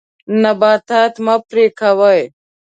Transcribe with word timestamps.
نباتات 0.41 1.13
مه 1.25 1.35
پرې 1.47 1.65
کوئ. 1.79 2.21